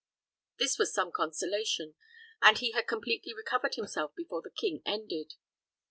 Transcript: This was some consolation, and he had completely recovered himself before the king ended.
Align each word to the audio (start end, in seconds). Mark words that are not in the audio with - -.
This 0.57 0.79
was 0.79 0.91
some 0.91 1.11
consolation, 1.11 1.93
and 2.41 2.57
he 2.57 2.71
had 2.71 2.87
completely 2.87 3.35
recovered 3.35 3.75
himself 3.75 4.15
before 4.15 4.41
the 4.41 4.49
king 4.49 4.81
ended. 4.83 5.35